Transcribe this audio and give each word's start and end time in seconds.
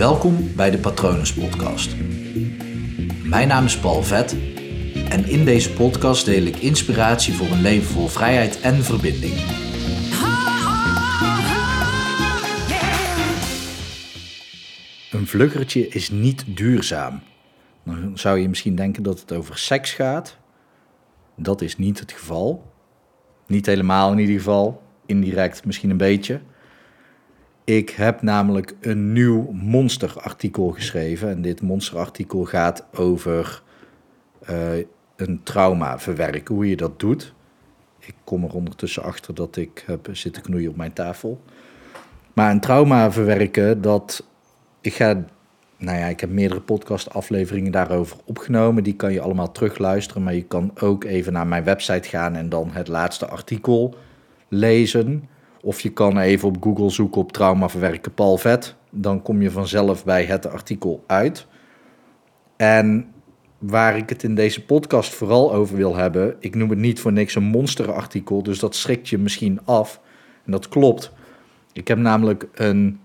Welkom 0.00 0.54
bij 0.56 0.70
de 0.70 0.78
Patronus 0.78 1.34
Podcast. 1.34 1.96
Mijn 3.24 3.48
naam 3.48 3.64
is 3.64 3.78
Paul 3.78 4.02
Vet 4.02 4.36
en 5.08 5.24
in 5.24 5.44
deze 5.44 5.72
podcast 5.72 6.24
deel 6.24 6.42
ik 6.42 6.56
inspiratie 6.56 7.34
voor 7.34 7.46
een 7.46 7.60
leven 7.60 7.86
vol 7.88 8.06
vrijheid 8.06 8.60
en 8.60 8.74
verbinding. 8.74 9.32
Een 15.10 15.26
vluggertje 15.26 15.88
is 15.88 16.10
niet 16.10 16.44
duurzaam. 16.56 17.22
Dan 17.84 18.18
zou 18.18 18.38
je 18.38 18.48
misschien 18.48 18.74
denken 18.74 19.02
dat 19.02 19.20
het 19.20 19.32
over 19.32 19.58
seks 19.58 19.92
gaat. 19.92 20.38
Dat 21.36 21.60
is 21.60 21.76
niet 21.76 22.00
het 22.00 22.12
geval. 22.12 22.72
Niet 23.46 23.66
helemaal 23.66 24.12
in 24.12 24.18
ieder 24.18 24.36
geval. 24.36 24.82
Indirect 25.06 25.64
misschien 25.64 25.90
een 25.90 25.96
beetje. 25.96 26.40
Ik 27.70 27.90
heb 27.90 28.22
namelijk 28.22 28.74
een 28.80 29.12
nieuw 29.12 29.50
monsterartikel 29.52 30.70
geschreven. 30.70 31.28
En 31.30 31.42
dit 31.42 31.62
monsterartikel 31.62 32.44
gaat 32.44 32.86
over 32.92 33.62
uh, 34.50 34.84
een 35.16 35.40
trauma 35.42 35.98
verwerken, 35.98 36.54
hoe 36.54 36.68
je 36.68 36.76
dat 36.76 37.00
doet. 37.00 37.34
Ik 37.98 38.14
kom 38.24 38.44
er 38.44 38.54
ondertussen 38.54 39.02
achter 39.02 39.34
dat 39.34 39.56
ik 39.56 39.84
heb 39.86 40.08
zitten 40.12 40.42
knoeien 40.42 40.70
op 40.70 40.76
mijn 40.76 40.92
tafel. 40.92 41.40
Maar 42.32 42.50
een 42.50 42.60
trauma 42.60 43.12
verwerken, 43.12 43.80
dat 43.80 44.26
ik 44.80 44.94
ga. 44.94 45.24
Nou 45.76 45.98
ja, 45.98 46.06
ik 46.06 46.20
heb 46.20 46.30
meerdere 46.30 46.60
podcastafleveringen 46.60 47.72
daarover 47.72 48.16
opgenomen. 48.24 48.82
Die 48.82 48.96
kan 48.96 49.12
je 49.12 49.20
allemaal 49.20 49.52
terugluisteren. 49.52 50.22
Maar 50.22 50.34
je 50.34 50.44
kan 50.44 50.70
ook 50.80 51.04
even 51.04 51.32
naar 51.32 51.46
mijn 51.46 51.64
website 51.64 52.08
gaan 52.08 52.34
en 52.36 52.48
dan 52.48 52.70
het 52.70 52.88
laatste 52.88 53.26
artikel 53.26 53.94
lezen. 54.48 55.28
Of 55.62 55.80
je 55.80 55.90
kan 55.90 56.18
even 56.18 56.48
op 56.48 56.56
Google 56.62 56.90
zoeken 56.90 57.20
op 57.20 57.32
trauma 57.32 57.68
verwerken 57.68 58.14
Paul 58.14 58.36
Vet. 58.36 58.74
Dan 58.90 59.22
kom 59.22 59.42
je 59.42 59.50
vanzelf 59.50 60.04
bij 60.04 60.24
het 60.24 60.46
artikel 60.46 61.04
uit. 61.06 61.46
En 62.56 63.12
waar 63.58 63.96
ik 63.96 64.08
het 64.08 64.22
in 64.22 64.34
deze 64.34 64.64
podcast 64.64 65.14
vooral 65.14 65.52
over 65.54 65.76
wil 65.76 65.96
hebben, 65.96 66.36
ik 66.38 66.54
noem 66.54 66.70
het 66.70 66.78
niet 66.78 67.00
voor 67.00 67.12
niks 67.12 67.34
een 67.34 67.42
monsterartikel, 67.42 68.42
dus 68.42 68.58
dat 68.58 68.74
schrikt 68.74 69.08
je 69.08 69.18
misschien 69.18 69.60
af. 69.64 70.00
En 70.44 70.52
dat 70.52 70.68
klopt. 70.68 71.12
Ik 71.72 71.88
heb 71.88 71.98
namelijk 71.98 72.48
een 72.54 73.00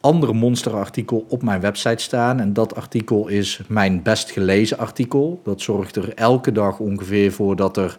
ander 0.00 0.34
monsterartikel 0.34 1.26
op 1.28 1.42
mijn 1.42 1.60
website 1.60 2.02
staan. 2.02 2.40
En 2.40 2.52
dat 2.52 2.74
artikel 2.74 3.28
is 3.28 3.62
mijn 3.68 4.02
best 4.02 4.30
gelezen 4.30 4.78
artikel. 4.78 5.40
Dat 5.44 5.60
zorgt 5.60 5.96
er 5.96 6.14
elke 6.14 6.52
dag 6.52 6.78
ongeveer 6.78 7.32
voor 7.32 7.56
dat 7.56 7.76
er 7.76 7.98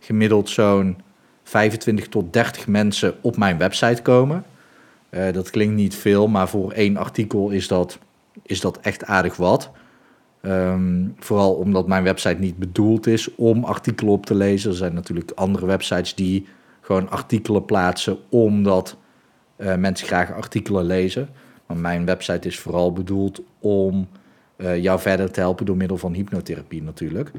gemiddeld 0.00 0.48
zo'n 0.48 0.96
25 1.42 2.08
tot 2.08 2.32
30 2.32 2.66
mensen 2.66 3.14
op 3.20 3.36
mijn 3.36 3.58
website 3.58 4.02
komen. 4.02 4.44
Uh, 5.10 5.32
dat 5.32 5.50
klinkt 5.50 5.74
niet 5.74 5.94
veel, 5.94 6.28
maar 6.28 6.48
voor 6.48 6.72
één 6.72 6.96
artikel 6.96 7.50
is 7.50 7.68
dat, 7.68 7.98
is 8.42 8.60
dat 8.60 8.80
echt 8.80 9.04
aardig 9.04 9.36
wat. 9.36 9.70
Um, 10.42 11.14
vooral 11.18 11.54
omdat 11.54 11.86
mijn 11.86 12.02
website 12.02 12.40
niet 12.40 12.56
bedoeld 12.56 13.06
is 13.06 13.34
om 13.34 13.64
artikelen 13.64 14.12
op 14.12 14.26
te 14.26 14.34
lezen. 14.34 14.70
Er 14.70 14.76
zijn 14.76 14.94
natuurlijk 14.94 15.30
andere 15.34 15.66
websites 15.66 16.14
die 16.14 16.46
gewoon 16.80 17.10
artikelen 17.10 17.64
plaatsen 17.64 18.18
omdat 18.28 18.96
uh, 19.56 19.74
mensen 19.74 20.06
graag 20.06 20.32
artikelen 20.32 20.84
lezen. 20.84 21.28
Maar 21.66 21.76
mijn 21.76 22.04
website 22.04 22.48
is 22.48 22.58
vooral 22.58 22.92
bedoeld 22.92 23.40
om 23.58 24.08
uh, 24.56 24.82
jou 24.82 25.00
verder 25.00 25.30
te 25.30 25.40
helpen 25.40 25.66
door 25.66 25.76
middel 25.76 25.96
van 25.96 26.12
hypnotherapie 26.12 26.82
natuurlijk. 26.82 27.30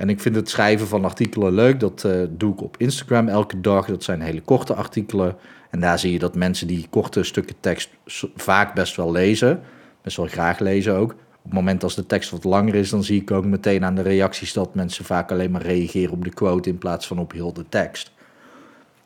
En 0.00 0.08
ik 0.08 0.20
vind 0.20 0.36
het 0.36 0.48
schrijven 0.48 0.86
van 0.86 1.04
artikelen 1.04 1.52
leuk. 1.52 1.80
Dat 1.80 2.04
uh, 2.06 2.22
doe 2.30 2.52
ik 2.52 2.62
op 2.62 2.76
Instagram 2.78 3.28
elke 3.28 3.60
dag. 3.60 3.86
Dat 3.86 4.04
zijn 4.04 4.20
hele 4.20 4.40
korte 4.40 4.74
artikelen. 4.74 5.36
En 5.70 5.80
daar 5.80 5.98
zie 5.98 6.12
je 6.12 6.18
dat 6.18 6.34
mensen 6.34 6.66
die 6.66 6.86
korte 6.90 7.22
stukken 7.22 7.56
tekst 7.60 7.90
vaak 8.36 8.74
best 8.74 8.96
wel 8.96 9.12
lezen. 9.12 9.60
Best 10.02 10.16
wel 10.16 10.26
graag 10.26 10.58
lezen 10.58 10.94
ook. 10.94 11.10
Op 11.12 11.44
het 11.44 11.52
moment 11.52 11.82
als 11.82 11.94
de 11.94 12.06
tekst 12.06 12.30
wat 12.30 12.44
langer 12.44 12.74
is, 12.74 12.90
dan 12.90 13.04
zie 13.04 13.20
ik 13.20 13.30
ook 13.30 13.44
meteen 13.44 13.84
aan 13.84 13.94
de 13.94 14.02
reacties 14.02 14.52
dat 14.52 14.74
mensen 14.74 15.04
vaak 15.04 15.30
alleen 15.30 15.50
maar 15.50 15.62
reageren 15.62 16.12
op 16.12 16.24
de 16.24 16.34
quote 16.34 16.68
in 16.68 16.78
plaats 16.78 17.06
van 17.06 17.18
op 17.18 17.32
heel 17.32 17.52
de 17.52 17.64
tekst. 17.68 18.12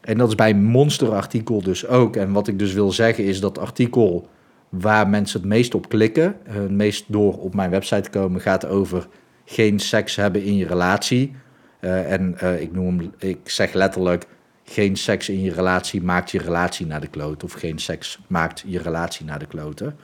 En 0.00 0.18
dat 0.18 0.28
is 0.28 0.34
bij 0.34 0.54
monsterartikel 0.54 1.62
dus 1.62 1.86
ook. 1.86 2.16
En 2.16 2.32
wat 2.32 2.48
ik 2.48 2.58
dus 2.58 2.72
wil 2.72 2.92
zeggen 2.92 3.24
is 3.24 3.40
dat 3.40 3.58
artikel 3.58 4.28
waar 4.68 5.08
mensen 5.08 5.40
het 5.40 5.48
meest 5.48 5.74
op 5.74 5.88
klikken, 5.88 6.36
eh, 6.44 6.54
het 6.54 6.70
meest 6.70 7.04
door 7.06 7.38
op 7.38 7.54
mijn 7.54 7.70
website 7.70 8.10
komen, 8.10 8.40
gaat 8.40 8.66
over 8.66 9.08
geen 9.44 9.78
seks 9.78 10.16
hebben 10.16 10.42
in 10.42 10.56
je 10.56 10.66
relatie. 10.66 11.36
Uh, 11.80 12.12
en 12.12 12.36
uh, 12.42 12.60
ik, 12.60 12.72
noem 12.72 12.98
hem, 12.98 13.12
ik 13.18 13.38
zeg 13.48 13.72
letterlijk, 13.72 14.26
geen 14.64 14.96
seks 14.96 15.28
in 15.28 15.42
je 15.42 15.52
relatie 15.52 16.02
maakt 16.02 16.30
je 16.30 16.38
relatie 16.38 16.86
naar 16.86 17.00
de 17.00 17.06
kloot. 17.06 17.44
Of 17.44 17.52
geen 17.52 17.78
seks 17.78 18.18
maakt 18.26 18.64
je 18.66 18.78
relatie 18.78 19.26
naar 19.26 19.38
de 19.38 19.46
kloten. 19.46 19.96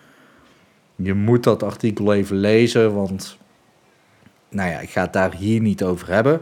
Je 0.97 1.15
moet 1.15 1.45
dat 1.45 1.63
artikel 1.63 2.15
even 2.15 2.37
lezen, 2.37 2.95
want 2.95 3.39
nou 4.49 4.71
ja, 4.71 4.79
ik 4.81 4.91
ga 4.91 5.03
het 5.03 5.13
daar 5.13 5.35
hier 5.35 5.61
niet 5.61 5.83
over 5.83 6.09
hebben. 6.09 6.41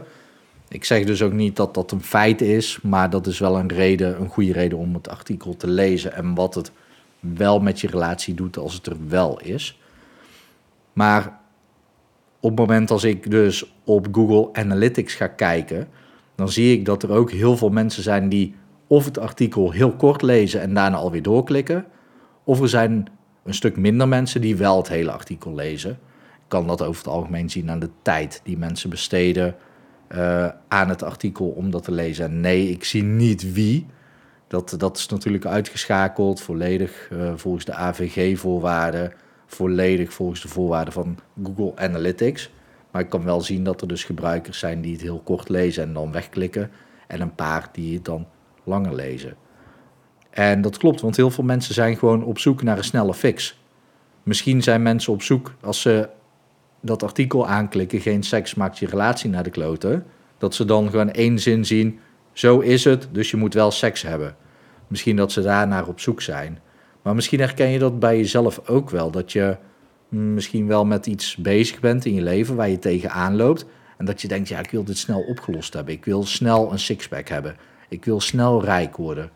Ik 0.67 0.85
zeg 0.85 1.05
dus 1.05 1.21
ook 1.21 1.33
niet 1.33 1.55
dat 1.55 1.73
dat 1.73 1.91
een 1.91 2.03
feit 2.03 2.41
is, 2.41 2.79
maar 2.81 3.09
dat 3.09 3.27
is 3.27 3.39
wel 3.39 3.57
een 3.57 3.71
reden, 3.71 4.21
een 4.21 4.29
goede 4.29 4.51
reden 4.51 4.77
om 4.77 4.93
het 4.93 5.09
artikel 5.09 5.57
te 5.57 5.67
lezen 5.67 6.13
en 6.13 6.35
wat 6.35 6.55
het 6.55 6.71
wel 7.19 7.59
met 7.59 7.81
je 7.81 7.87
relatie 7.87 8.33
doet 8.33 8.57
als 8.57 8.73
het 8.73 8.85
er 8.85 9.07
wel 9.07 9.39
is. 9.39 9.79
Maar 10.93 11.38
op 12.39 12.49
het 12.49 12.59
moment 12.59 12.91
als 12.91 13.03
ik 13.03 13.31
dus 13.31 13.73
op 13.83 14.07
Google 14.11 14.49
Analytics 14.53 15.15
ga 15.15 15.27
kijken, 15.27 15.87
dan 16.35 16.49
zie 16.49 16.77
ik 16.77 16.85
dat 16.85 17.03
er 17.03 17.11
ook 17.11 17.31
heel 17.31 17.57
veel 17.57 17.69
mensen 17.69 18.03
zijn 18.03 18.29
die 18.29 18.55
of 18.87 19.05
het 19.05 19.19
artikel 19.19 19.71
heel 19.71 19.91
kort 19.91 20.21
lezen 20.21 20.61
en 20.61 20.73
daarna 20.73 20.97
alweer 20.97 21.21
doorklikken, 21.21 21.85
of 22.43 22.61
er 22.61 22.69
zijn 22.69 23.07
een 23.43 23.53
stuk 23.53 23.77
minder 23.77 24.07
mensen 24.07 24.41
die 24.41 24.55
wel 24.55 24.77
het 24.77 24.87
hele 24.87 25.11
artikel 25.11 25.55
lezen. 25.55 25.91
Ik 26.31 26.55
kan 26.55 26.67
dat 26.67 26.81
over 26.81 27.03
het 27.03 27.13
algemeen 27.13 27.49
zien 27.49 27.69
aan 27.69 27.79
de 27.79 27.89
tijd 28.01 28.41
die 28.43 28.57
mensen 28.57 28.89
besteden 28.89 29.55
uh, 30.15 30.47
aan 30.67 30.89
het 30.89 31.03
artikel 31.03 31.47
om 31.47 31.71
dat 31.71 31.83
te 31.83 31.91
lezen. 31.91 32.25
En 32.25 32.39
nee, 32.39 32.69
ik 32.69 32.83
zie 32.83 33.03
niet 33.03 33.53
wie. 33.53 33.85
Dat, 34.47 34.75
dat 34.77 34.97
is 34.97 35.07
natuurlijk 35.07 35.45
uitgeschakeld, 35.45 36.41
volledig 36.41 37.09
uh, 37.13 37.31
volgens 37.35 37.65
de 37.65 37.73
AVG-voorwaarden 37.73 39.13
volledig 39.49 40.13
volgens 40.13 40.41
de 40.41 40.47
voorwaarden 40.47 40.93
van 40.93 41.17
Google 41.43 41.71
Analytics. 41.75 42.49
Maar 42.91 43.01
ik 43.01 43.09
kan 43.09 43.23
wel 43.23 43.41
zien 43.41 43.63
dat 43.63 43.81
er 43.81 43.87
dus 43.87 44.03
gebruikers 44.03 44.59
zijn 44.59 44.81
die 44.81 44.91
het 44.91 45.01
heel 45.01 45.21
kort 45.23 45.49
lezen 45.49 45.83
en 45.83 45.93
dan 45.93 46.11
wegklikken. 46.11 46.71
En 47.07 47.21
een 47.21 47.35
paar 47.35 47.69
die 47.71 47.93
het 47.93 48.05
dan 48.05 48.27
langer 48.63 48.95
lezen. 48.95 49.35
En 50.29 50.61
dat 50.61 50.77
klopt, 50.77 51.01
want 51.01 51.15
heel 51.15 51.31
veel 51.31 51.43
mensen 51.43 51.73
zijn 51.73 51.97
gewoon 51.97 52.23
op 52.23 52.39
zoek 52.39 52.63
naar 52.63 52.77
een 52.77 52.83
snelle 52.83 53.13
fix. 53.13 53.61
Misschien 54.23 54.63
zijn 54.63 54.81
mensen 54.81 55.13
op 55.13 55.21
zoek, 55.21 55.53
als 55.61 55.81
ze 55.81 56.09
dat 56.81 57.03
artikel 57.03 57.47
aanklikken, 57.47 57.99
geen 58.01 58.23
seks 58.23 58.55
maakt 58.55 58.79
je 58.79 58.87
relatie 58.87 59.29
naar 59.29 59.43
de 59.43 59.49
kloten, 59.49 60.05
dat 60.37 60.55
ze 60.55 60.65
dan 60.65 60.89
gewoon 60.89 61.11
één 61.11 61.39
zin 61.39 61.65
zien, 61.65 61.99
zo 62.33 62.59
is 62.59 62.83
het, 62.83 63.07
dus 63.11 63.31
je 63.31 63.37
moet 63.37 63.53
wel 63.53 63.71
seks 63.71 64.01
hebben. 64.01 64.35
Misschien 64.87 65.15
dat 65.15 65.31
ze 65.31 65.41
daar 65.41 65.67
naar 65.67 65.87
op 65.87 65.99
zoek 65.99 66.21
zijn. 66.21 66.59
Maar 67.09 67.17
misschien 67.17 67.39
herken 67.39 67.69
je 67.69 67.79
dat 67.79 67.99
bij 67.99 68.17
jezelf 68.17 68.69
ook 68.69 68.89
wel. 68.89 69.11
Dat 69.11 69.31
je 69.31 69.57
misschien 70.09 70.67
wel 70.67 70.85
met 70.85 71.05
iets 71.05 71.35
bezig 71.35 71.79
bent 71.79 72.05
in 72.05 72.13
je 72.13 72.21
leven 72.21 72.55
waar 72.55 72.69
je 72.69 72.79
tegenaan 72.79 73.35
loopt. 73.35 73.65
En 73.97 74.05
dat 74.05 74.21
je 74.21 74.27
denkt, 74.27 74.49
ja, 74.49 74.59
ik 74.59 74.71
wil 74.71 74.83
dit 74.83 74.97
snel 74.97 75.19
opgelost 75.19 75.73
hebben. 75.73 75.93
Ik 75.93 76.05
wil 76.05 76.25
snel 76.25 76.71
een 76.71 76.79
sixpack 76.79 77.27
hebben. 77.27 77.55
Ik 77.87 78.05
wil 78.05 78.21
snel 78.21 78.63
rijk 78.63 78.97
worden. 78.97 79.29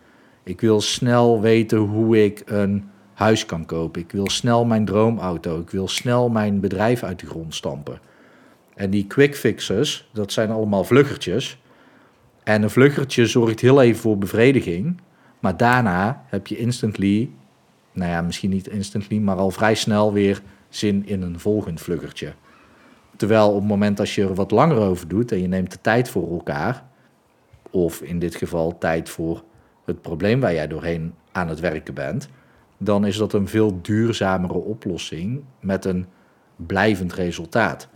Ik 0.44 0.62
wil 0.62 0.82
snel 0.82 1.42
weten 1.42 1.78
hoe 1.78 2.24
ik 2.24 2.42
een 2.46 2.90
huis 3.14 3.46
kan 3.46 3.66
kopen. 3.66 4.02
Ik 4.02 4.12
wil 4.12 4.30
snel 4.30 4.66
mijn 4.66 4.86
droomauto. 4.86 5.60
Ik 5.60 5.70
wil 5.70 5.88
snel 5.88 6.30
mijn 6.30 6.60
bedrijf 6.60 7.04
uit 7.04 7.20
de 7.20 7.26
grond 7.28 7.56
stampen. 7.56 8.00
En 8.76 8.90
die 8.90 9.08
quick 9.08 9.36
fixes, 9.36 10.10
dat 10.12 10.32
zijn 10.32 10.52
allemaal 10.52 10.84
vluggertjes. 10.84 11.62
En 12.44 12.64
een 12.64 12.70
vluggertje 12.70 13.26
zorgt 13.26 13.60
heel 13.60 13.82
even 13.82 14.02
voor 14.02 14.18
bevrediging. 14.18 15.02
Maar 15.40 15.58
daarna 15.58 16.26
heb 16.28 16.48
je 16.48 16.58
instantly 16.58 17.30
nou 17.94 18.12
ja, 18.12 18.22
misschien 18.22 18.50
niet 18.50 18.68
instantly, 18.68 19.18
maar 19.18 19.38
al 19.38 19.52
vrij 19.52 19.76
snel 19.76 20.14
weer 20.14 20.42
zin 20.70 21.08
in 21.08 21.22
een 21.22 21.40
volgend 21.40 21.82
vluggertje. 21.82 22.34
Terwijl 23.16 23.50
op 23.50 23.60
het 23.60 23.68
moment 23.68 24.00
als 24.00 24.16
je 24.16 24.22
er 24.22 24.34
wat 24.34 24.52
langer 24.52 24.78
over 24.78 25.08
doet 25.08 25.32
en 25.32 25.42
je 25.42 25.48
neemt 25.48 25.72
de 25.72 25.82
tijd 25.82 26.10
voor 26.10 26.32
elkaar, 26.32 26.84
of 27.70 28.02
in 28.02 28.20
dit 28.20 28.36
geval 28.36 28.78
tijd 28.78 29.10
voor 29.10 29.44
het 29.86 30.02
probleem 30.02 30.40
waar 30.40 30.54
jij 30.54 30.68
doorheen 30.68 31.14
aan 31.32 31.48
het 31.48 31.60
werken 31.60 31.94
bent, 31.94 32.30
dan 32.78 33.06
is 33.06 33.18
dat 33.18 33.34
een 33.34 33.48
veel 33.48 33.82
duurzamere 33.82 34.54
oplossing 34.54 35.44
met 35.60 35.86
een 35.86 36.06
blijvend 36.56 37.14
resultaat. 37.14 37.88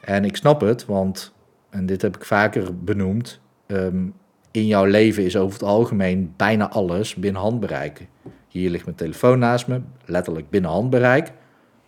En 0.00 0.24
ik 0.24 0.36
snap 0.36 0.60
het, 0.60 0.86
want, 0.86 1.34
en 1.70 1.86
dit 1.86 2.02
heb 2.02 2.16
ik 2.16 2.24
vaker 2.24 2.78
benoemd, 2.84 3.40
ehm, 3.66 4.06
in 4.50 4.66
jouw 4.66 4.84
leven 4.84 5.24
is 5.24 5.36
over 5.36 5.52
het 5.52 5.68
algemeen 5.68 6.34
bijna 6.36 6.70
alles 6.70 7.14
binnen 7.14 7.42
handbereik. 7.42 8.06
Hier 8.52 8.70
ligt 8.70 8.84
mijn 8.84 8.96
telefoon 8.96 9.38
naast 9.38 9.66
me, 9.66 9.80
letterlijk 10.04 10.50
binnen 10.50 10.70
handbereik. 10.70 11.32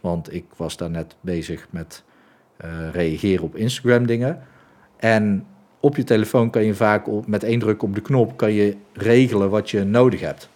Want 0.00 0.34
ik 0.34 0.44
was 0.56 0.76
daar 0.76 0.90
net 0.90 1.16
bezig 1.20 1.66
met 1.70 2.05
uh, 2.64 2.90
reageren 2.93 3.44
op 3.44 3.56
Instagram 3.56 4.06
dingen. 4.06 4.43
En 4.96 5.46
op 5.81 5.96
je 5.96 6.05
telefoon 6.05 6.50
kan 6.50 6.64
je 6.64 6.75
vaak 6.75 7.26
met 7.26 7.44
één 7.44 7.58
druk 7.58 7.82
op 7.82 7.94
de 7.94 8.00
knop 8.00 8.37
kan 8.37 8.52
je 8.52 8.76
regelen 8.93 9.50
wat 9.50 9.70
je 9.70 9.84
nodig 9.84 10.20
hebt. 10.20 10.49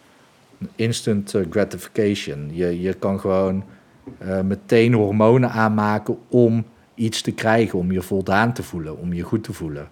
instant 0.75 1.35
eh, 1.35 1.43
gratification. 1.51 2.51
Je, 2.53 2.81
je 2.81 2.95
kan 2.95 3.21
gewoon 3.21 3.65
uh, 4.23 4.41
meteen 4.41 4.93
hormonen 4.95 5.51
aanmaken 5.51 6.19
om 6.29 6.65
iets 6.95 7.23
te 7.23 7.33
krijgen, 7.33 7.79
om 7.79 7.93
je 7.93 8.03
voldaan 8.03 8.53
te 8.53 8.63
voelen, 8.63 8.99
om 8.99 9.13
je 9.13 9.23
goed 9.23 9.45
te 9.45 9.53
voelen. 9.53 9.89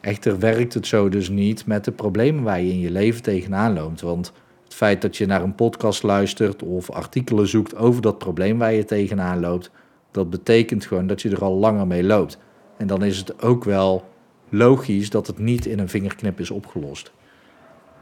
Echter 0.00 0.38
werkt 0.38 0.74
het 0.74 0.86
zo 0.86 1.08
dus 1.08 1.28
niet 1.28 1.66
met 1.66 1.84
de 1.84 1.92
problemen 1.92 2.42
waar 2.42 2.60
je 2.60 2.72
in 2.72 2.80
je 2.80 2.90
leven 2.90 3.22
tegenaan 3.22 3.72
loopt. 3.72 4.00
Want 4.00 4.32
het 4.66 4.74
feit 4.74 5.02
dat 5.02 5.16
je 5.16 5.26
naar 5.26 5.42
een 5.42 5.54
podcast 5.54 6.02
luistert 6.02 6.62
of 6.62 6.90
artikelen 6.90 7.48
zoekt 7.48 7.76
over 7.76 8.02
dat 8.02 8.18
probleem 8.18 8.58
waar 8.58 8.72
je 8.72 8.84
tegenaan 8.84 9.40
loopt, 9.40 9.70
dat 10.10 10.30
betekent 10.30 10.86
gewoon 10.86 11.06
dat 11.06 11.22
je 11.22 11.30
er 11.30 11.44
al 11.44 11.54
langer 11.54 11.86
mee 11.86 12.04
loopt. 12.04 12.38
En 12.76 12.86
dan 12.86 13.04
is 13.04 13.18
het 13.18 13.42
ook 13.42 13.64
wel 13.64 14.04
logisch 14.48 15.10
dat 15.10 15.26
het 15.26 15.38
niet 15.38 15.66
in 15.66 15.78
een 15.78 15.88
vingerknip 15.88 16.40
is 16.40 16.50
opgelost. 16.50 17.12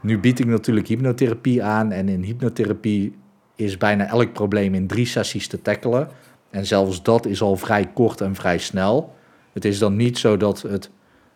Nu 0.01 0.19
bied 0.19 0.39
ik 0.39 0.45
natuurlijk 0.45 0.87
hypnotherapie 0.87 1.63
aan 1.63 1.91
en 1.91 2.09
in 2.09 2.23
hypnotherapie 2.23 3.15
is 3.55 3.77
bijna 3.77 4.07
elk 4.07 4.33
probleem 4.33 4.73
in 4.73 4.87
drie 4.87 5.05
sessies 5.05 5.47
te 5.47 5.61
tackelen. 5.61 6.07
En 6.49 6.65
zelfs 6.65 7.03
dat 7.03 7.25
is 7.25 7.41
al 7.41 7.55
vrij 7.55 7.89
kort 7.93 8.21
en 8.21 8.35
vrij 8.35 8.57
snel. 8.57 9.15
Het 9.53 9.65
is 9.65 9.79
dan 9.79 9.95
niet 9.95 10.17
zo 10.17 10.37
dat 10.37 10.61
het 10.61 10.89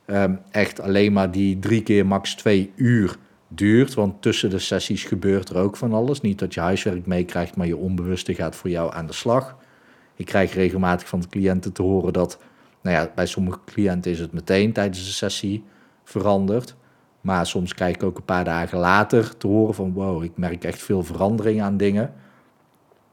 um, 0.06 0.40
echt 0.52 0.82
alleen 0.82 1.14
maar 1.14 1.32
die 1.32 1.60
drie 1.60 1.84
keer 1.84 2.06
max 2.06 2.36
twee 2.36 2.72
uur 2.76 3.18
duurt. 3.50 3.94
Want 3.94 4.22
tussen 4.22 4.50
de 4.50 4.60
sessies 4.60 5.04
gebeurt 5.04 5.50
er 5.50 5.58
ook 5.58 5.78
van 5.78 5.94
alles. 5.94 6.22
Niet 6.22 6.40
dat 6.40 6.54
je 6.54 6.60
huiswerk 6.60 7.06
meekrijgt, 7.06 7.56
maar 7.56 7.68
je 7.68 7.78
onbewuste 7.78 8.36
gaat 8.36 8.56
voor 8.56 8.70
jou 8.70 8.94
aan 8.94 9.08
de 9.08 9.14
slag. 9.14 9.58
Ik 10.16 10.26
krijg 10.26 10.54
regelmatig 10.54 11.08
van 11.08 11.20
de 11.20 11.28
cliënten 11.28 11.74
te 11.74 11.82
horen 11.82 12.14
dat, 12.14 12.40
nou 12.82 12.96
ja, 12.96 13.12
bij 13.16 13.26
sommige 13.26 13.60
cliënten 13.66 14.12
is 14.12 14.20
het 14.20 14.32
meteen 14.32 14.74
tijdens 14.74 15.06
de 15.06 15.12
sessie 15.12 15.64
veranderd. 16.04 16.76
Maar 17.22 17.46
soms 17.46 17.74
krijg 17.74 17.96
ik 17.96 18.04
ook 18.04 18.18
een 18.18 18.26
paar 18.26 18.44
dagen 18.44 18.78
later 18.78 19.38
te 19.38 19.48
horen 19.48 19.74
van 19.74 19.94
wow, 19.94 20.24
ik 20.24 20.38
merk 20.38 20.64
echt 20.64 20.82
veel 20.82 21.04
verandering 21.04 21.62
aan 21.62 21.78
dingen. 21.78 22.14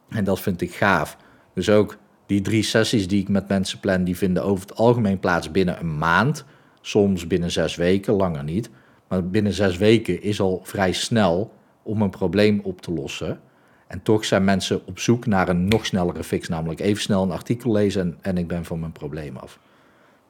En 0.09 0.25
dat 0.25 0.41
vind 0.41 0.61
ik 0.61 0.75
gaaf. 0.75 1.17
Dus 1.55 1.71
ook 1.71 1.97
die 2.27 2.41
drie 2.41 2.63
sessies 2.63 3.09
die 3.09 3.21
ik 3.21 3.29
met 3.29 3.49
mensen 3.49 3.81
plan, 3.81 4.05
die 4.05 4.17
vinden 4.17 4.45
over 4.45 4.69
het 4.69 4.77
algemeen 4.77 5.19
plaats 5.19 5.51
binnen 5.51 5.81
een 5.81 5.99
maand. 5.99 6.45
Soms 6.81 7.27
binnen 7.27 7.51
zes 7.51 7.77
weken, 7.77 8.15
langer 8.15 8.45
niet. 8.45 8.71
Maar 9.09 9.29
binnen 9.29 9.53
zes 9.53 9.77
weken 9.77 10.23
is 10.23 10.41
al 10.41 10.61
vrij 10.63 10.93
snel 10.93 11.53
om 11.83 12.03
een 12.03 12.11
probleem 12.11 12.61
op 12.63 12.81
te 12.81 12.93
lossen. 12.93 13.41
En 13.87 14.03
toch 14.03 14.25
zijn 14.25 14.45
mensen 14.45 14.81
op 14.87 14.99
zoek 14.99 15.27
naar 15.27 15.49
een 15.49 15.69
nog 15.69 15.87
snellere 15.87 16.25
fix, 16.25 16.49
namelijk 16.49 16.81
even 16.81 17.03
snel 17.03 17.23
een 17.23 17.31
artikel 17.31 17.73
lezen 17.73 18.03
en, 18.03 18.19
en 18.21 18.39
ik 18.39 18.49
ben 18.49 18.65
van 18.65 18.81
mijn 18.81 18.93
probleem 18.93 19.37
af. 19.37 19.59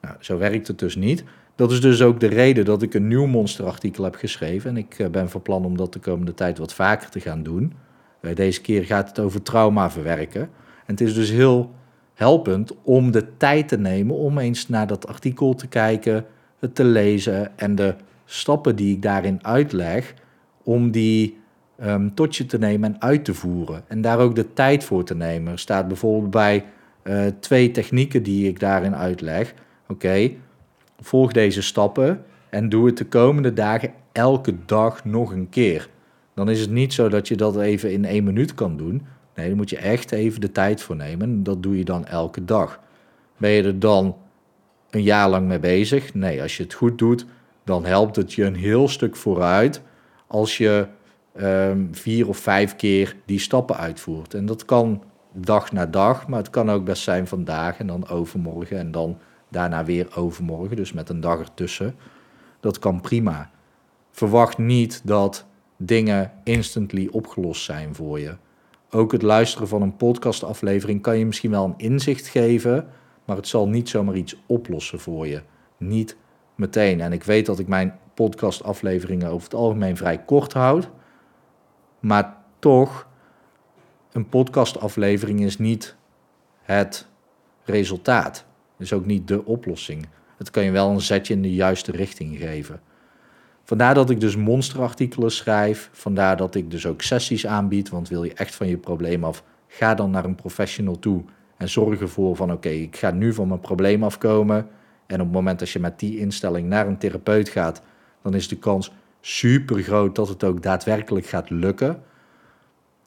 Nou, 0.01 0.15
zo 0.19 0.37
werkt 0.37 0.67
het 0.67 0.79
dus 0.79 0.95
niet. 0.95 1.23
Dat 1.55 1.71
is 1.71 1.81
dus 1.81 2.01
ook 2.01 2.19
de 2.19 2.27
reden 2.27 2.65
dat 2.65 2.81
ik 2.81 2.93
een 2.93 3.07
nieuw 3.07 3.25
monsterartikel 3.25 4.03
heb 4.03 4.15
geschreven. 4.15 4.69
En 4.69 4.77
ik 4.77 4.99
eh, 4.99 5.07
ben 5.07 5.29
van 5.29 5.41
plan 5.41 5.65
om 5.65 5.77
dat 5.77 5.93
de 5.93 5.99
komende 5.99 6.33
tijd 6.33 6.57
wat 6.57 6.73
vaker 6.73 7.09
te 7.09 7.19
gaan 7.19 7.43
doen. 7.43 7.73
Eh, 8.19 8.35
deze 8.35 8.61
keer 8.61 8.85
gaat 8.85 9.07
het 9.07 9.19
over 9.19 9.41
trauma 9.41 9.91
verwerken. 9.91 10.41
En 10.41 10.93
het 10.93 11.01
is 11.01 11.13
dus 11.13 11.29
heel 11.29 11.71
helpend 12.13 12.73
om 12.83 13.11
de 13.11 13.37
tijd 13.37 13.67
te 13.67 13.77
nemen 13.77 14.15
om 14.15 14.37
eens 14.37 14.69
naar 14.69 14.87
dat 14.87 15.07
artikel 15.07 15.55
te 15.55 15.67
kijken, 15.67 16.25
het 16.59 16.75
te 16.75 16.83
lezen 16.83 17.57
en 17.57 17.75
de 17.75 17.95
stappen 18.29 18.75
die 18.75 18.95
ik 18.95 19.01
daarin 19.01 19.45
uitleg, 19.45 20.13
om 20.63 20.91
die 20.91 21.37
um, 21.83 22.13
tot 22.13 22.35
je 22.35 22.45
te 22.45 22.57
nemen 22.57 22.93
en 22.93 23.01
uit 23.01 23.25
te 23.25 23.33
voeren. 23.33 23.83
En 23.87 24.01
daar 24.01 24.19
ook 24.19 24.35
de 24.35 24.53
tijd 24.53 24.83
voor 24.83 25.03
te 25.03 25.15
nemen. 25.15 25.51
Er 25.51 25.59
staat 25.59 25.87
bijvoorbeeld 25.87 26.31
bij 26.31 26.65
uh, 27.03 27.25
twee 27.39 27.71
technieken 27.71 28.23
die 28.23 28.47
ik 28.47 28.59
daarin 28.59 28.95
uitleg. 28.95 29.53
Oké, 29.87 30.31
volg 30.99 31.31
deze 31.31 31.61
stappen 31.61 32.23
en 32.49 32.69
doe 32.69 32.85
het 32.85 32.97
de 32.97 33.05
komende 33.05 33.53
dagen 33.53 33.93
elke 34.11 34.53
dag 34.65 35.05
nog 35.05 35.31
een 35.31 35.49
keer. 35.49 35.89
Dan 36.33 36.49
is 36.49 36.59
het 36.59 36.71
niet 36.71 36.93
zo 36.93 37.09
dat 37.09 37.27
je 37.27 37.35
dat 37.35 37.57
even 37.57 37.91
in 37.91 38.05
één 38.05 38.23
minuut 38.23 38.53
kan 38.53 38.77
doen. 38.77 39.05
Nee, 39.35 39.47
dan 39.47 39.57
moet 39.57 39.69
je 39.69 39.77
echt 39.77 40.11
even 40.11 40.41
de 40.41 40.51
tijd 40.51 40.81
voor 40.81 40.95
nemen. 40.95 41.29
En 41.29 41.43
dat 41.43 41.63
doe 41.63 41.77
je 41.77 41.83
dan 41.83 42.05
elke 42.05 42.45
dag. 42.45 42.79
Ben 43.37 43.49
je 43.49 43.63
er 43.63 43.79
dan 43.79 44.15
een 44.89 45.03
jaar 45.03 45.29
lang 45.29 45.47
mee 45.47 45.59
bezig? 45.59 46.13
Nee, 46.13 46.41
als 46.41 46.57
je 46.57 46.63
het 46.63 46.73
goed 46.73 46.97
doet, 46.97 47.25
dan 47.67 47.85
helpt 47.85 48.15
het 48.15 48.33
je 48.33 48.43
een 48.43 48.55
heel 48.55 48.87
stuk 48.87 49.15
vooruit 49.15 49.81
als 50.27 50.57
je 50.57 50.87
um, 51.41 51.89
vier 51.91 52.27
of 52.27 52.37
vijf 52.37 52.75
keer 52.75 53.15
die 53.25 53.39
stappen 53.39 53.77
uitvoert. 53.77 54.33
En 54.33 54.45
dat 54.45 54.65
kan 54.65 55.03
dag 55.33 55.71
na 55.71 55.85
dag, 55.85 56.27
maar 56.27 56.39
het 56.39 56.49
kan 56.49 56.71
ook 56.71 56.85
best 56.85 57.03
zijn 57.03 57.27
vandaag 57.27 57.79
en 57.79 57.87
dan 57.87 58.07
overmorgen 58.07 58.77
en 58.77 58.91
dan 58.91 59.17
daarna 59.49 59.85
weer 59.85 60.07
overmorgen, 60.15 60.75
dus 60.75 60.93
met 60.93 61.09
een 61.09 61.19
dag 61.19 61.39
ertussen. 61.39 61.95
Dat 62.59 62.79
kan 62.79 63.01
prima. 63.01 63.51
Verwacht 64.11 64.57
niet 64.57 65.01
dat 65.03 65.45
dingen 65.77 66.31
instantly 66.43 67.07
opgelost 67.11 67.63
zijn 67.63 67.95
voor 67.95 68.19
je. 68.19 68.35
Ook 68.89 69.11
het 69.11 69.21
luisteren 69.21 69.67
van 69.67 69.81
een 69.81 69.95
podcastaflevering 69.95 71.01
kan 71.01 71.17
je 71.17 71.25
misschien 71.25 71.51
wel 71.51 71.65
een 71.65 71.91
inzicht 71.91 72.27
geven, 72.27 72.87
maar 73.25 73.35
het 73.35 73.47
zal 73.47 73.67
niet 73.67 73.89
zomaar 73.89 74.15
iets 74.15 74.35
oplossen 74.45 74.99
voor 74.99 75.27
je. 75.27 75.41
Niet 75.77 76.17
meteen. 76.57 77.01
En 77.01 77.13
ik 77.13 77.23
weet 77.23 77.45
dat 77.45 77.59
ik 77.59 77.67
mijn 77.67 77.99
podcastafleveringen 78.13 79.29
over 79.29 79.43
het 79.43 79.53
algemeen 79.53 79.97
vrij 79.97 80.17
kort 80.17 80.53
houd, 80.53 80.89
maar 81.99 82.37
toch, 82.59 83.07
een 84.11 84.29
podcastaflevering 84.29 85.43
is 85.43 85.57
niet 85.57 85.95
het 86.61 87.07
resultaat. 87.63 88.45
Is 88.77 88.93
ook 88.93 89.05
niet 89.05 89.27
de 89.27 89.45
oplossing. 89.45 90.07
Het 90.37 90.49
kan 90.49 90.63
je 90.63 90.71
wel 90.71 90.89
een 90.89 91.01
zetje 91.01 91.33
in 91.33 91.41
de 91.41 91.53
juiste 91.53 91.91
richting 91.91 92.37
geven. 92.37 92.81
Vandaar 93.63 93.93
dat 93.93 94.09
ik 94.09 94.19
dus 94.19 94.35
monsterartikelen 94.35 95.31
schrijf. 95.31 95.89
Vandaar 95.91 96.37
dat 96.37 96.55
ik 96.55 96.71
dus 96.71 96.85
ook 96.85 97.01
sessies 97.01 97.47
aanbied. 97.47 97.89
Want 97.89 98.09
wil 98.09 98.23
je 98.23 98.33
echt 98.33 98.55
van 98.55 98.67
je 98.67 98.77
probleem 98.77 99.23
af, 99.23 99.43
ga 99.67 99.95
dan 99.95 100.11
naar 100.11 100.25
een 100.25 100.35
professional 100.35 100.99
toe. 100.99 101.23
En 101.57 101.69
zorg 101.69 101.99
ervoor 101.99 102.35
van 102.35 102.51
oké, 102.51 102.69
ik 102.69 102.95
ga 102.95 103.11
nu 103.11 103.33
van 103.33 103.47
mijn 103.47 103.59
probleem 103.59 104.03
afkomen. 104.03 104.67
En 105.07 105.19
op 105.19 105.25
het 105.25 105.35
moment 105.35 105.59
dat 105.59 105.69
je 105.69 105.79
met 105.79 105.99
die 105.99 106.17
instelling 106.17 106.67
naar 106.67 106.87
een 106.87 106.97
therapeut 106.97 107.49
gaat, 107.49 107.81
dan 108.21 108.33
is 108.33 108.47
de 108.47 108.57
kans 108.57 108.91
super 109.21 109.83
groot 109.83 110.15
dat 110.15 110.27
het 110.27 110.43
ook 110.43 110.63
daadwerkelijk 110.63 111.25
gaat 111.25 111.49
lukken. 111.49 112.01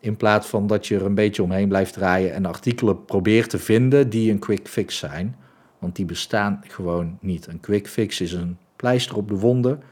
In 0.00 0.16
plaats 0.16 0.46
van 0.46 0.66
dat 0.66 0.86
je 0.86 0.96
er 0.96 1.04
een 1.04 1.14
beetje 1.14 1.42
omheen 1.42 1.68
blijft 1.68 1.92
draaien 1.92 2.32
en 2.32 2.46
artikelen 2.46 3.04
probeert 3.04 3.50
te 3.50 3.58
vinden 3.58 4.10
die 4.10 4.30
een 4.30 4.38
quick 4.38 4.68
fix 4.68 4.98
zijn. 4.98 5.36
Want 5.78 5.96
die 5.96 6.04
bestaan 6.04 6.60
gewoon 6.66 7.18
niet. 7.20 7.46
Een 7.46 7.60
quick 7.60 7.88
fix 7.88 8.20
is 8.20 8.32
een 8.32 8.58
pleister 8.76 9.16
op 9.16 9.28
de 9.28 9.36
wonden. 9.36 9.82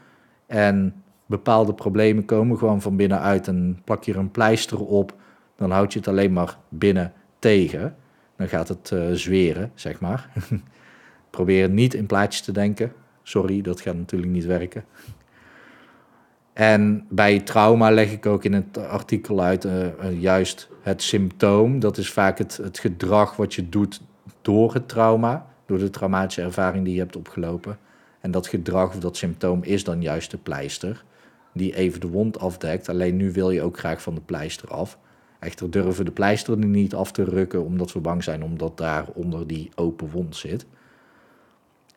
En 0.45 1.03
bepaalde 1.25 1.73
problemen 1.73 2.25
komen 2.25 2.57
gewoon 2.57 2.81
van 2.81 2.95
binnenuit. 2.95 3.47
En 3.47 3.81
plak 3.83 4.03
je 4.03 4.11
er 4.11 4.19
een 4.19 4.31
pleister 4.31 4.79
op, 4.85 5.13
dan 5.55 5.71
houd 5.71 5.93
je 5.93 5.99
het 5.99 6.07
alleen 6.07 6.33
maar 6.33 6.57
binnen 6.69 7.13
tegen. 7.39 7.95
Dan 8.35 8.47
gaat 8.47 8.67
het 8.67 8.91
uh, 8.93 9.11
zweren, 9.11 9.71
zeg 9.75 9.99
maar. 9.99 10.29
Probeer 11.29 11.69
niet 11.69 11.93
in 11.93 12.05
plaatjes 12.05 12.41
te 12.41 12.51
denken. 12.51 12.93
Sorry, 13.23 13.61
dat 13.61 13.81
gaat 13.81 13.95
natuurlijk 13.95 14.31
niet 14.31 14.45
werken. 14.45 14.85
En 16.53 17.05
bij 17.09 17.39
trauma 17.39 17.91
leg 17.91 18.11
ik 18.11 18.25
ook 18.25 18.43
in 18.43 18.53
het 18.53 18.77
artikel 18.77 19.41
uit 19.41 19.65
uh, 19.65 19.85
uh, 19.85 20.21
juist 20.21 20.69
het 20.81 21.01
symptoom. 21.01 21.79
Dat 21.79 21.97
is 21.97 22.11
vaak 22.11 22.37
het, 22.37 22.57
het 22.57 22.79
gedrag 22.79 23.35
wat 23.35 23.53
je 23.53 23.69
doet 23.69 24.01
door 24.41 24.73
het 24.73 24.87
trauma 24.87 25.47
door 25.69 25.77
de 25.77 25.89
traumatische 25.89 26.41
ervaring 26.41 26.85
die 26.85 26.93
je 26.93 26.99
hebt 26.99 27.15
opgelopen. 27.15 27.77
En 28.19 28.31
dat 28.31 28.47
gedrag 28.47 28.89
of 28.89 28.99
dat 28.99 29.17
symptoom 29.17 29.63
is 29.63 29.83
dan 29.83 30.01
juist 30.01 30.31
de 30.31 30.37
pleister, 30.37 31.03
die 31.53 31.75
even 31.75 31.99
de 31.99 32.07
wond 32.07 32.39
afdekt. 32.39 32.89
Alleen 32.89 33.17
nu 33.17 33.31
wil 33.31 33.51
je 33.51 33.61
ook 33.61 33.77
graag 33.77 34.01
van 34.01 34.15
de 34.15 34.21
pleister 34.21 34.69
af. 34.69 34.97
Echter 35.39 35.71
durven 35.71 36.05
de 36.05 36.11
pleister 36.11 36.57
niet 36.57 36.95
af 36.95 37.11
te 37.11 37.23
rukken, 37.23 37.63
omdat 37.63 37.93
we 37.93 37.99
bang 37.99 38.23
zijn 38.23 38.43
omdat 38.43 38.77
daar 38.77 39.05
onder 39.13 39.47
die 39.47 39.69
open 39.75 40.09
wond 40.09 40.35
zit. 40.35 40.65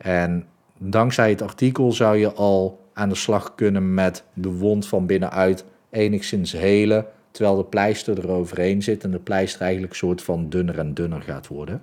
En 0.02 0.47
dankzij 0.78 1.30
het 1.30 1.42
artikel 1.42 1.92
zou 1.92 2.16
je 2.16 2.32
al 2.32 2.80
aan 2.92 3.09
de 3.09 3.14
slag 3.14 3.54
kunnen 3.54 3.94
met 3.94 4.25
de 4.32 4.50
wond 4.50 4.87
van 4.87 5.06
binnenuit 5.06 5.64
enigszins 5.90 6.52
helen, 6.52 7.06
terwijl 7.30 7.56
de 7.56 7.64
pleister 7.64 8.18
eroverheen 8.18 8.82
zit 8.82 9.04
en 9.04 9.11
de 9.11 9.18
pleister 9.18 9.61
eigenlijk 9.61 9.94
soort 9.94 10.23
van 10.23 10.49
dunner 10.49 10.78
en 10.78 10.94
dunner 10.94 11.23
gaat 11.23 11.47
worden. 11.47 11.82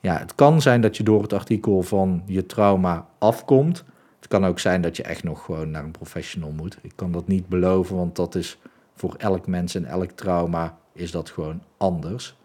Ja, 0.00 0.18
het 0.18 0.34
kan 0.34 0.62
zijn 0.62 0.80
dat 0.80 0.96
je 0.96 1.02
door 1.02 1.22
het 1.22 1.32
artikel 1.32 1.82
van 1.82 2.22
je 2.26 2.46
trauma 2.46 3.06
afkomt. 3.18 3.84
Het 4.16 4.28
kan 4.28 4.46
ook 4.46 4.58
zijn 4.58 4.80
dat 4.80 4.96
je 4.96 5.02
echt 5.02 5.22
nog 5.22 5.44
gewoon 5.44 5.70
naar 5.70 5.84
een 5.84 5.90
professional 5.90 6.50
moet. 6.50 6.78
Ik 6.82 6.92
kan 6.94 7.12
dat 7.12 7.26
niet 7.26 7.48
beloven, 7.48 7.96
want 7.96 8.16
dat 8.16 8.34
is 8.34 8.58
voor 8.94 9.14
elk 9.18 9.46
mens 9.46 9.74
en 9.74 9.84
elk 9.84 10.10
trauma 10.10 10.78
is 10.92 11.10
dat 11.10 11.30
gewoon 11.30 11.62
anders. 11.76 12.36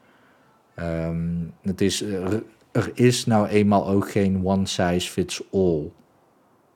Ehm, 0.76 1.28
het 1.62 1.82
is, 1.82 2.04
er, 2.72 2.92
is 2.94 3.26
nou 3.26 3.48
eenmaal 3.48 3.88
ook 3.88 4.12
geen 4.12 4.46
one 4.46 4.66
size 4.66 5.10
fits 5.10 5.44
all 5.52 5.92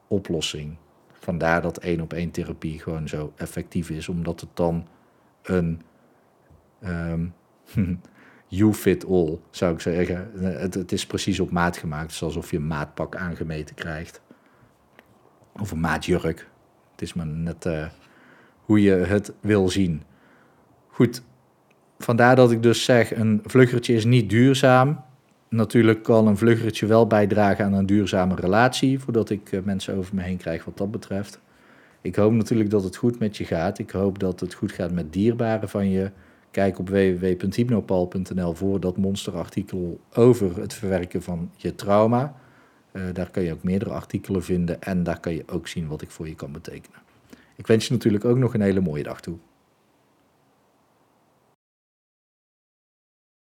oplossing. 0.07 0.75
Vandaar 1.11 1.61
dat 1.61 1.77
één 1.77 2.01
op 2.01 2.13
één 2.13 2.31
therapie 2.31 2.79
gewoon 2.79 3.07
zo 3.07 3.33
effectief 3.35 3.89
is, 3.89 4.09
omdat 4.09 4.39
het 4.41 4.49
dan 4.53 4.87
een 5.41 5.81
um, 6.85 7.33
you 8.47 8.73
fit 8.73 9.05
all, 9.05 9.39
zou 9.49 9.73
ik 9.73 9.79
zeggen. 9.79 10.31
Het, 10.35 10.73
het 10.73 10.91
is 10.91 11.05
precies 11.05 11.39
op 11.39 11.51
maat 11.51 11.77
gemaakt. 11.77 12.11
Is 12.11 12.23
alsof 12.23 12.51
je 12.51 12.57
een 12.57 12.67
maatpak 12.67 13.15
aangemeten 13.15 13.75
krijgt. 13.75 14.21
Of 15.59 15.71
een 15.71 15.79
maatjurk. 15.79 16.49
Het 16.91 17.01
is 17.01 17.13
maar 17.13 17.27
net 17.27 17.65
uh, 17.65 17.87
hoe 18.65 18.81
je 18.81 18.91
het 18.91 19.33
wil 19.39 19.69
zien. 19.69 20.03
Goed, 20.87 21.21
vandaar 21.97 22.35
dat 22.35 22.51
ik 22.51 22.63
dus 22.63 22.83
zeg, 22.83 23.15
een 23.15 23.41
vluggertje 23.45 23.93
is 23.93 24.05
niet 24.05 24.29
duurzaam. 24.29 25.03
Natuurlijk 25.53 26.03
kan 26.03 26.27
een 26.27 26.37
vluggertje 26.37 26.85
wel 26.85 27.07
bijdragen 27.07 27.65
aan 27.65 27.73
een 27.73 27.85
duurzame 27.85 28.35
relatie, 28.35 28.99
voordat 28.99 29.29
ik 29.29 29.51
eh, 29.51 29.59
mensen 29.63 29.95
over 29.95 30.15
me 30.15 30.21
heen 30.21 30.37
krijg 30.37 30.65
wat 30.65 30.77
dat 30.77 30.91
betreft. 30.91 31.39
Ik 32.01 32.15
hoop 32.15 32.31
natuurlijk 32.31 32.69
dat 32.69 32.83
het 32.83 32.95
goed 32.95 33.19
met 33.19 33.37
je 33.37 33.45
gaat. 33.45 33.79
Ik 33.79 33.91
hoop 33.91 34.19
dat 34.19 34.39
het 34.39 34.53
goed 34.53 34.71
gaat 34.71 34.91
met 34.91 35.13
dierbaren 35.13 35.69
van 35.69 35.89
je. 35.89 36.11
Kijk 36.51 36.79
op 36.79 36.89
www.hypnopal.nl 36.89 38.53
voor 38.53 38.79
dat 38.79 38.97
monsterartikel 38.97 39.99
over 40.13 40.61
het 40.61 40.73
verwerken 40.73 41.21
van 41.21 41.51
je 41.55 41.75
trauma. 41.75 42.35
Uh, 42.91 43.03
daar 43.13 43.31
kan 43.31 43.43
je 43.43 43.53
ook 43.53 43.63
meerdere 43.63 43.91
artikelen 43.91 44.43
vinden 44.43 44.81
en 44.81 45.03
daar 45.03 45.19
kan 45.19 45.33
je 45.33 45.43
ook 45.47 45.67
zien 45.67 45.87
wat 45.87 46.01
ik 46.01 46.11
voor 46.11 46.27
je 46.27 46.35
kan 46.35 46.51
betekenen. 46.51 46.99
Ik 47.55 47.67
wens 47.67 47.87
je 47.87 47.93
natuurlijk 47.93 48.25
ook 48.25 48.37
nog 48.37 48.53
een 48.53 48.61
hele 48.61 48.81
mooie 48.81 49.03
dag 49.03 49.21
toe. 49.21 49.37